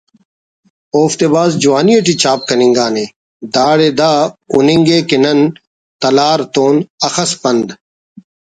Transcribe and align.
اوفتے 0.95 1.27
بھاز 1.33 1.51
جوانی 1.61 1.93
ٹی 2.05 2.13
چھاپ 2.21 2.39
کننگانے 2.49 3.05
داڑے 3.53 3.89
دا 3.99 4.11
ہُننگے 4.51 4.99
کہ 5.09 5.17
نن 5.23 5.39
”تلار“ 6.01 6.39
تون 6.53 6.75
اخس 7.07 7.31
پند 7.41 7.67